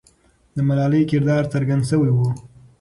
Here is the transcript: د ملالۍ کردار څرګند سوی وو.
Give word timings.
د 0.55 0.57
ملالۍ 0.67 1.03
کردار 1.11 1.43
څرګند 1.53 1.83
سوی 1.91 2.11
وو. 2.13 2.27